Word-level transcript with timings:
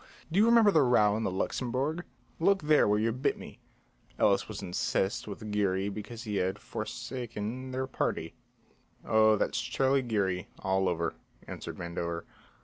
Do 0.31 0.39
you 0.39 0.47
remember 0.47 0.71
the 0.71 0.81
row 0.81 1.15
in 1.15 1.21
the 1.21 1.29
Luxembourg? 1.29 2.05
Look 2.39 2.63
there 2.63 2.87
where 2.87 2.97
you 2.97 3.11
bit 3.11 3.37
me." 3.37 3.59
Ellis 4.17 4.47
was 4.47 4.63
incensed 4.63 5.27
with 5.27 5.51
Geary 5.51 5.89
because 5.89 6.23
he 6.23 6.37
had 6.37 6.57
forsaken 6.57 7.69
their 7.69 7.85
party. 7.85 8.33
"Oh, 9.05 9.35
that's 9.35 9.61
Charlie 9.61 10.01
Geary, 10.01 10.47
all 10.57 10.89
over," 10.89 11.13
answered 11.47 11.77
Vandover. 11.77 12.23